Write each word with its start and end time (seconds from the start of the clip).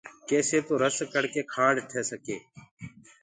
تآکي 0.29 0.59
رس 0.81 0.97
ڪڙ 1.13 1.23
ڪي 1.33 1.41
کآنڊ 1.53 1.75
ٺي 1.89 2.01
سڪي۔ 2.09 2.37